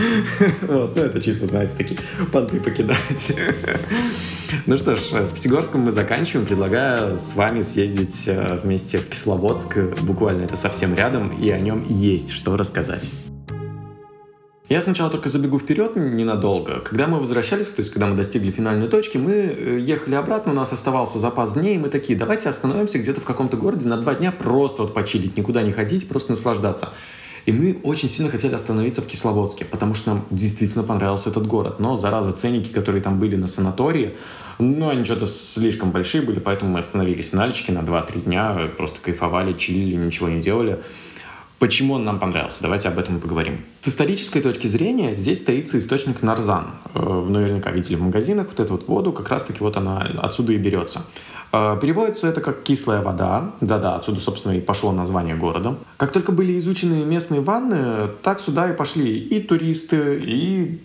Вот, 0.63 0.97
ну 0.97 1.03
это 1.03 1.21
чисто, 1.21 1.47
знаете, 1.47 1.73
такие 1.77 1.99
понты 2.31 2.61
покидать. 2.61 3.33
Ну 4.67 4.77
что 4.77 4.97
ж, 4.97 5.01
с 5.01 5.33
Пятигорском 5.33 5.83
мы 5.83 5.93
заканчиваем. 5.93 6.47
Предлагаю 6.47 7.19
с 7.19 7.35
вами 7.35 7.63
съездить 7.63 8.25
э, 8.27 8.59
вместе 8.63 8.99
в 8.99 9.09
Кисловодск. 9.09 9.79
Буквально 10.03 10.43
это 10.43 10.57
совсем 10.57 10.95
рядом, 10.95 11.35
и 11.37 11.51
о 11.51 11.59
нем 11.59 11.85
есть 11.89 12.31
что 12.31 12.57
рассказать. 12.57 13.11
Я 14.69 14.81
сначала 14.81 15.11
только 15.11 15.29
забегу 15.29 15.59
вперед 15.59 15.97
ненадолго. 15.97 16.81
Когда 16.81 17.07
мы 17.07 17.19
возвращались, 17.19 17.69
то 17.69 17.81
есть 17.81 17.93
когда 17.93 18.07
мы 18.07 18.17
достигли 18.17 18.51
финальной 18.51 18.89
точки, 18.89 19.17
мы 19.17 19.33
э, 19.33 19.79
ехали 19.81 20.15
обратно, 20.15 20.53
у 20.53 20.55
нас 20.55 20.73
оставался 20.73 21.19
запас 21.19 21.55
дней, 21.55 21.77
и 21.77 21.79
мы 21.79 21.89
такие, 21.89 22.19
давайте 22.19 22.49
остановимся 22.49 22.99
где-то 22.99 23.21
в 23.21 23.25
каком-то 23.25 23.57
городе 23.57 23.89
на 23.89 23.97
два 23.97 24.15
дня, 24.15 24.33
просто 24.33 24.83
вот 24.83 24.95
почилить, 24.95 25.37
никуда 25.37 25.63
не 25.63 25.73
ходить, 25.73 26.09
просто 26.09 26.33
наслаждаться. 26.33 26.91
И 27.45 27.53
мы 27.53 27.79
очень 27.83 28.09
сильно 28.09 28.31
хотели 28.31 28.55
остановиться 28.55 29.03
в 29.03 29.07
Кисловодске, 29.07 29.65
потому 29.65 29.95
что 29.95 30.11
нам 30.11 30.25
действительно 30.31 30.85
понравился 30.85 31.31
этот 31.31 31.47
город. 31.47 31.81
Но, 31.81 31.97
зараза, 31.97 32.33
ценники, 32.33 32.73
которые 32.73 33.03
там 33.03 33.19
были 33.19 33.37
на 33.37 33.49
санатории, 33.49 34.15
ну, 34.59 34.89
они 34.89 35.05
что-то 35.05 35.27
слишком 35.27 35.91
большие 35.91 36.23
были, 36.23 36.39
поэтому 36.39 36.71
мы 36.71 36.79
остановились 36.79 37.33
на 37.33 37.45
Альчике 37.45 37.73
на 37.73 37.81
2-3 37.81 38.25
дня, 38.25 38.71
просто 38.77 39.01
кайфовали, 39.01 39.55
чилили, 39.55 39.97
ничего 39.97 40.29
не 40.29 40.41
делали. 40.41 40.79
Почему 41.59 41.95
он 41.95 42.05
нам 42.05 42.19
понравился? 42.19 42.59
Давайте 42.61 42.89
об 42.89 42.99
этом 42.99 43.21
поговорим. 43.21 43.59
С 43.83 43.89
исторической 43.89 44.41
точки 44.41 44.67
зрения 44.67 45.15
здесь 45.15 45.39
стоится 45.39 45.79
источник 45.79 46.21
Нарзан. 46.23 46.67
Вы 46.93 47.31
наверняка 47.31 47.71
видели 47.71 47.95
в 47.95 48.03
магазинах 48.03 48.49
вот 48.49 48.59
эту 48.59 48.73
вот 48.73 48.89
воду, 48.89 49.13
как 49.13 49.29
раз-таки 49.29 49.61
вот 49.61 49.77
она 49.77 50.01
отсюда 50.01 50.53
и 50.53 50.57
берется. 50.57 51.03
Э, 51.53 51.79
переводится 51.81 52.29
это 52.29 52.41
как 52.41 52.63
«кислая 52.63 53.03
вода». 53.03 53.53
Да-да, 53.61 53.97
отсюда, 53.97 54.21
собственно, 54.21 54.53
и 54.53 54.61
пошло 54.61 54.91
название 54.93 55.37
города. 55.37 55.77
Как 55.99 56.13
только 56.13 56.33
были 56.33 56.59
изучены 56.59 57.05
местные 57.05 57.43
ванны, 57.43 58.09
так 58.23 58.41
сюда 58.41 58.71
и 58.71 58.77
пошли 58.77 59.19
и 59.19 59.41
туристы, 59.41 60.19
и 60.25 60.81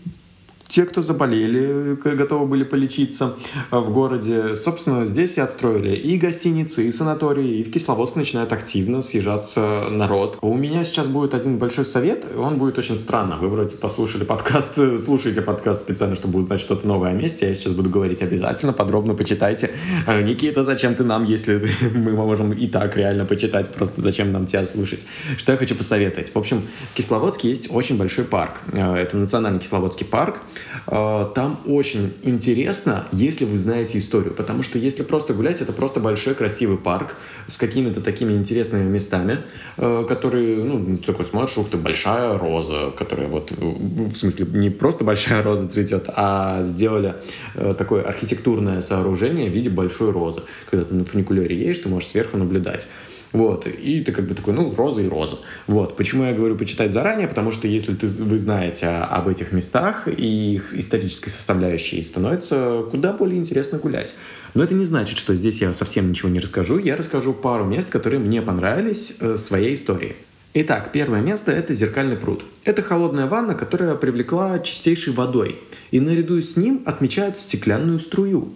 те, 0.68 0.86
кто 0.86 1.02
заболели, 1.02 1.96
готовы 1.96 2.46
были 2.46 2.64
полечиться 2.64 3.36
э, 3.72 3.78
в 3.78 3.92
городе. 3.92 4.56
Собственно, 4.56 5.06
здесь 5.06 5.38
и 5.38 5.42
отстроили 5.42 5.96
и 5.96 6.18
гостиницы, 6.18 6.88
и 6.88 6.92
санатории, 6.92 7.60
и 7.60 7.64
в 7.64 7.72
Кисловодск 7.72 8.16
начинает 8.16 8.52
активно 8.54 9.02
съезжаться 9.02 9.88
народ. 9.90 10.38
У 10.42 10.56
меня 10.56 10.84
сейчас 10.84 11.08
будет 11.08 11.34
один 11.34 11.58
большой 11.58 11.86
совет, 11.86 12.26
он 12.38 12.58
будет 12.58 12.78
очень 12.78 12.96
странно. 12.96 13.38
Вы 13.38 13.50
вроде 13.50 13.76
послушали 13.76 14.24
подкаст, 14.24 14.76
слушаете 15.04 15.42
подкаст 15.42 15.82
специально, 15.82 16.16
чтобы 16.16 16.40
узнать 16.40 16.60
что-то 16.60 16.88
новое 16.88 17.12
о 17.12 17.14
месте. 17.14 17.48
Я 17.48 17.56
сейчас 17.56 17.74
буду 17.74 17.90
говорить 17.90 18.22
обязательно, 18.22 18.74
подробно 18.74 19.14
почитайте. 19.14 19.72
Э, 20.06 20.22
Никита, 20.22 20.64
зачем 20.64 20.96
ты 20.96 21.04
нам, 21.04 21.24
если 21.24 21.68
мы 21.96 22.12
можем 22.12 22.52
и 22.52 22.68
так 22.68 22.98
реально 22.98 23.26
почитать, 23.26 23.70
просто 23.70 24.02
зачем 24.02 24.32
нам 24.32 24.46
тебя 24.46 24.66
слушать? 24.66 25.06
Что 25.38 25.54
я 25.54 25.58
хочу 25.58 25.76
посоветовать? 25.76 26.34
В 26.34 26.38
общем, 26.38 26.64
в 26.92 26.96
Кисловодске 26.96 27.50
есть 27.50 27.68
очень 27.72 27.98
большой 27.98 28.26
парк. 28.26 28.60
Э, 28.74 28.96
это 28.96 29.18
национальный 29.18 29.60
Кисловодский 29.60 30.06
парк. 30.06 30.42
Э, 30.88 31.26
там 31.34 31.60
очень 31.66 32.14
интересно, 32.24 33.08
если 33.12 33.46
вы 33.46 33.58
знаете 33.58 33.98
историю, 33.98 34.34
потому 34.34 34.64
что 34.64 34.78
если 34.78 35.04
просто 35.04 35.34
гулять, 35.34 35.62
это 35.62 35.74
просто 35.74 36.00
большой 36.00 36.36
красивый 36.36 36.78
парк 36.78 37.16
с 37.48 37.58
какими-то 37.58 38.02
такими 38.02 38.34
интересными 38.34 38.90
местами, 38.90 39.40
э, 39.78 40.06
которые, 40.08 40.64
ну, 40.64 40.98
такой 40.98 41.26
смотришь, 41.26 41.58
ух 41.58 41.70
ты, 41.70 41.78
большая 41.78 42.38
роза, 42.38 42.92
которая 42.98 43.28
вот, 43.28 43.52
в 43.52 44.14
смысле, 44.14 44.46
не 44.52 44.70
просто 44.70 45.04
большая 45.04 45.44
роза 45.44 45.68
цветет, 45.68 46.06
а 46.08 46.64
сделали 46.64 47.16
э, 47.56 47.74
такое 47.78 48.04
архитектурное 48.04 48.82
сооружение 48.82 49.50
в 49.50 49.54
виде 49.54 49.70
большой 49.70 50.12
розы. 50.12 50.44
Когда 50.70 50.86
ты 50.86 50.94
на 50.94 51.06
фуникулере 51.06 51.56
едешь, 51.56 51.80
ты 51.80 51.90
можешь 51.90 52.10
сверху 52.10 52.38
наблюдать. 52.38 52.88
Вот, 53.34 53.67
и 53.67 54.01
ты 54.01 54.12
как 54.12 54.25
бы 54.27 54.36
такой, 54.36 54.53
ну, 54.53 54.74
роза 54.74 55.01
и 55.01 55.07
роза. 55.07 55.39
Вот, 55.67 55.98
почему 55.98 56.24
я 56.24 56.34
говорю 56.34 56.55
почитать 56.55 56.93
заранее, 56.93 57.27
потому 57.27 57.51
что 57.51 57.67
если 57.67 57.93
ты, 57.93 58.07
вы 58.07 58.38
знаете 58.38 58.88
об 58.88 59.27
этих 59.27 59.51
местах 59.51 60.07
и 60.07 60.55
их 60.55 60.74
исторической 60.74 61.29
составляющей, 61.29 62.01
становится 62.01 62.84
куда 62.89 63.13
более 63.13 63.39
интересно 63.39 63.79
гулять. 63.79 64.15
Но 64.53 64.63
это 64.63 64.74
не 64.74 64.86
значит, 64.86 65.17
что 65.17 65.36
здесь 65.36 65.62
я 65.62 65.74
совсем 65.74 66.10
ничего 66.10 66.29
не 66.29 66.39
расскажу. 66.39 66.77
Я 66.77 66.96
расскажу 66.96 67.34
пару 67.34 67.65
мест, 67.65 67.89
которые 67.89 68.19
мне 68.19 68.41
понравились 68.41 69.13
э, 69.19 69.36
своей 69.36 69.74
историей. 69.74 70.15
Итак, 70.53 70.91
первое 70.91 71.22
место– 71.22 71.51
это 71.53 71.75
зеркальный 71.75 72.15
пруд. 72.15 72.43
Это 72.63 72.81
холодная 72.81 73.27
ванна, 73.27 73.53
которая 73.53 73.93
привлекла 73.96 74.57
чистейшей 74.60 75.13
водой. 75.13 75.60
И 75.91 76.00
наряду 76.00 76.41
с 76.41 76.55
ним 76.55 76.81
отмечают 76.86 77.38
стеклянную 77.38 78.00
струю. 78.00 78.53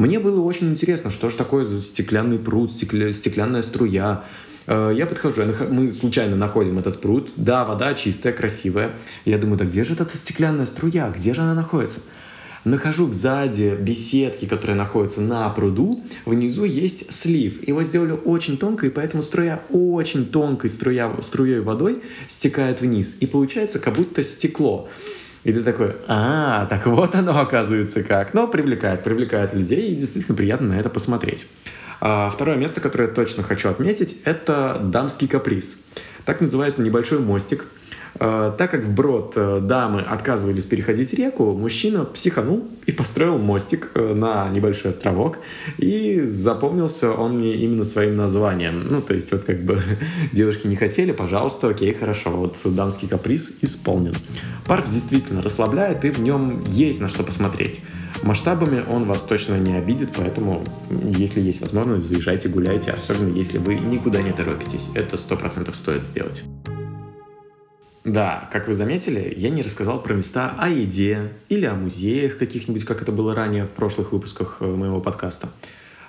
Мне 0.00 0.18
было 0.18 0.40
очень 0.40 0.70
интересно, 0.70 1.10
что 1.10 1.28
же 1.28 1.36
такое 1.36 1.66
за 1.66 1.78
стеклянный 1.78 2.38
пруд, 2.38 2.72
стекля... 2.72 3.12
стеклянная 3.12 3.60
струя. 3.60 4.24
Э, 4.66 4.90
я 4.96 5.04
подхожу, 5.04 5.42
мы 5.70 5.92
случайно 5.92 6.36
находим 6.36 6.78
этот 6.78 7.02
пруд. 7.02 7.32
Да, 7.36 7.66
вода 7.66 7.92
чистая, 7.92 8.32
красивая. 8.32 8.92
Я 9.26 9.36
думаю, 9.36 9.58
да 9.58 9.66
где 9.66 9.84
же 9.84 9.92
эта 9.92 10.16
стеклянная 10.16 10.64
струя? 10.64 11.12
Где 11.14 11.34
же 11.34 11.42
она 11.42 11.52
находится? 11.52 12.00
Нахожу 12.64 13.10
сзади 13.10 13.76
беседки, 13.78 14.46
которые 14.46 14.78
находятся 14.78 15.20
на 15.20 15.46
пруду. 15.50 16.02
Внизу 16.24 16.64
есть 16.64 17.12
слив. 17.12 17.68
Его 17.68 17.82
сделали 17.82 18.12
очень 18.12 18.56
тонко, 18.56 18.86
и 18.86 18.90
поэтому 18.90 19.22
струя 19.22 19.62
очень 19.68 20.24
тонкой 20.24 20.70
струя, 20.70 21.14
струей 21.20 21.60
водой 21.60 22.02
стекает 22.26 22.80
вниз. 22.80 23.16
И 23.20 23.26
получается 23.26 23.78
как 23.78 23.96
будто 23.96 24.24
стекло. 24.24 24.88
И 25.44 25.52
ты 25.52 25.62
такой, 25.62 25.96
а, 26.06 26.66
так 26.66 26.86
вот 26.86 27.14
оно 27.14 27.38
оказывается 27.38 28.02
как. 28.02 28.34
Но 28.34 28.46
привлекает, 28.46 29.02
привлекает 29.02 29.54
людей, 29.54 29.92
и 29.92 29.96
действительно 29.96 30.36
приятно 30.36 30.74
на 30.74 30.80
это 30.80 30.90
посмотреть. 30.90 31.46
А 32.00 32.30
второе 32.30 32.56
место, 32.56 32.80
которое 32.80 33.08
я 33.08 33.14
точно 33.14 33.42
хочу 33.42 33.68
отметить, 33.68 34.18
это 34.24 34.78
дамский 34.82 35.28
каприз. 35.28 35.78
Так 36.24 36.40
называется 36.40 36.82
небольшой 36.82 37.18
мостик– 37.20 37.66
так 38.20 38.70
как 38.70 38.84
вброд 38.84 39.32
э, 39.36 39.60
дамы 39.62 40.02
отказывались 40.02 40.66
переходить 40.66 41.14
реку, 41.14 41.54
мужчина 41.54 42.04
психанул 42.04 42.68
и 42.84 42.92
построил 42.92 43.38
мостик 43.38 43.92
э, 43.94 44.12
на 44.12 44.46
небольшой 44.50 44.90
островок. 44.90 45.38
И 45.78 46.20
запомнился 46.20 47.12
он 47.12 47.38
мне 47.38 47.54
именно 47.54 47.82
своим 47.82 48.16
названием. 48.16 48.86
Ну, 48.90 49.00
то 49.00 49.14
есть, 49.14 49.32
вот 49.32 49.44
как 49.44 49.62
бы 49.64 49.80
девушки 50.32 50.66
не 50.66 50.76
хотели, 50.76 51.12
пожалуйста, 51.12 51.68
окей, 51.68 51.94
хорошо, 51.94 52.30
вот 52.30 52.58
дамский 52.62 53.08
каприз 53.08 53.52
исполнен. 53.62 54.14
Парк 54.66 54.90
действительно 54.90 55.40
расслабляет, 55.40 56.04
и 56.04 56.10
в 56.10 56.20
нем 56.20 56.62
есть 56.66 57.00
на 57.00 57.08
что 57.08 57.22
посмотреть. 57.22 57.80
Масштабами 58.22 58.84
он 58.86 59.06
вас 59.06 59.22
точно 59.22 59.58
не 59.58 59.74
обидит, 59.74 60.10
поэтому, 60.14 60.62
если 61.16 61.40
есть 61.40 61.62
возможность, 61.62 62.06
заезжайте, 62.06 62.50
гуляйте, 62.50 62.90
особенно 62.90 63.34
если 63.34 63.56
вы 63.56 63.76
никуда 63.76 64.20
не 64.20 64.32
торопитесь. 64.32 64.88
Это 64.94 65.16
сто 65.16 65.36
процентов 65.36 65.74
стоит 65.74 66.04
сделать. 66.04 66.44
Да, 68.10 68.48
как 68.50 68.66
вы 68.66 68.74
заметили, 68.74 69.32
я 69.36 69.50
не 69.50 69.62
рассказал 69.62 70.02
про 70.02 70.14
места 70.14 70.52
о 70.58 70.68
еде 70.68 71.30
или 71.48 71.64
о 71.64 71.74
музеях 71.74 72.38
каких-нибудь, 72.38 72.84
как 72.84 73.02
это 73.02 73.12
было 73.12 73.36
ранее 73.36 73.66
в 73.66 73.70
прошлых 73.70 74.10
выпусках 74.10 74.56
э, 74.58 74.66
моего 74.66 75.00
подкаста. 75.00 75.48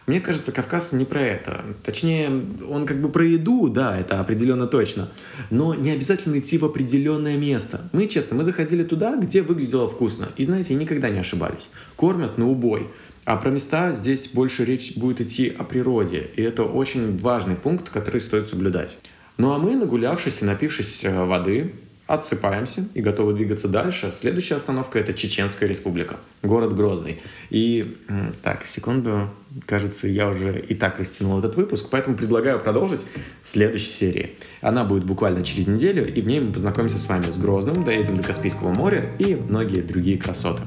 Мне 0.07 0.19
кажется, 0.19 0.51
Кавказ 0.51 0.93
не 0.93 1.05
про 1.05 1.21
это. 1.21 1.63
Точнее, 1.83 2.31
он 2.67 2.87
как 2.87 2.99
бы 2.99 3.09
про 3.09 3.23
еду, 3.23 3.69
да, 3.69 3.99
это 3.99 4.19
определенно 4.19 4.65
точно. 4.65 5.09
Но 5.51 5.75
не 5.75 5.91
обязательно 5.91 6.39
идти 6.39 6.57
в 6.57 6.65
определенное 6.65 7.37
место. 7.37 7.87
Мы, 7.91 8.07
честно, 8.07 8.35
мы 8.35 8.45
заходили 8.45 8.83
туда, 8.83 9.15
где 9.15 9.43
выглядело 9.43 9.87
вкусно. 9.87 10.29
И 10.37 10.43
знаете, 10.43 10.73
никогда 10.73 11.09
не 11.09 11.19
ошибались. 11.19 11.69
Кормят 11.97 12.39
на 12.39 12.49
убой. 12.49 12.89
А 13.25 13.37
про 13.37 13.51
места 13.51 13.91
здесь 13.91 14.29
больше 14.29 14.65
речь 14.65 14.97
будет 14.97 15.21
идти 15.21 15.53
о 15.55 15.63
природе. 15.63 16.31
И 16.35 16.41
это 16.41 16.63
очень 16.63 17.19
важный 17.19 17.55
пункт, 17.55 17.89
который 17.89 18.21
стоит 18.21 18.47
соблюдать. 18.47 18.97
Ну 19.37 19.53
а 19.53 19.59
мы, 19.59 19.75
нагулявшись 19.75 20.41
и 20.41 20.45
напившись 20.45 21.03
э, 21.03 21.25
воды, 21.25 21.73
отсыпаемся 22.07 22.87
и 22.93 23.01
готовы 23.01 23.33
двигаться 23.33 23.67
дальше. 23.67 24.11
Следующая 24.13 24.55
остановка 24.55 24.99
это 24.99 25.13
Чеченская 25.13 25.67
республика, 25.67 26.17
город 26.43 26.75
Грозный. 26.75 27.21
И 27.49 27.97
так, 28.43 28.65
секунду, 28.65 29.29
кажется, 29.65 30.07
я 30.07 30.29
уже 30.29 30.59
и 30.59 30.75
так 30.75 30.99
растянул 30.99 31.39
этот 31.39 31.55
выпуск, 31.55 31.87
поэтому 31.89 32.17
предлагаю 32.17 32.59
продолжить 32.59 33.01
в 33.41 33.47
следующей 33.47 33.91
серии. 33.91 34.31
Она 34.61 34.83
будет 34.83 35.05
буквально 35.05 35.43
через 35.43 35.67
неделю, 35.67 36.13
и 36.13 36.21
в 36.21 36.27
ней 36.27 36.39
мы 36.39 36.51
познакомимся 36.51 36.99
с 36.99 37.07
вами 37.07 37.31
с 37.31 37.37
Грозным, 37.37 37.83
доедем 37.83 38.17
до 38.17 38.23
Каспийского 38.23 38.73
моря 38.73 39.09
и 39.19 39.35
многие 39.35 39.81
другие 39.81 40.17
красоты. 40.17 40.63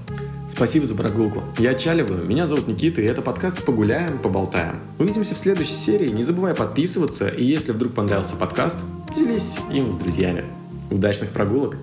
Спасибо 0.51 0.87
за 0.87 0.94
прогулку. 0.94 1.42
Я 1.59 1.75
Чаливаю, 1.75 2.25
меня 2.25 2.47
зовут 2.47 2.68
Никита, 2.68 3.03
и 3.03 3.07
это 3.07 3.23
подкаст 3.23 3.64
«Погуляем, 3.64 4.18
поболтаем». 4.18 4.79
Увидимся 4.99 5.35
в 5.35 5.38
следующей 5.38 5.75
серии. 5.75 6.09
Не 6.11 6.23
забывай 6.23 6.55
подписываться, 6.55 7.29
и 7.29 7.44
если 7.44 7.73
вдруг 7.73 7.94
понравился 7.94 8.37
подкаст, 8.37 8.77
делись 9.16 9.57
им 9.73 9.90
с 9.92 9.97
друзьями. 9.97 10.44
Удачных 10.94 11.30
прогулок! 11.30 11.76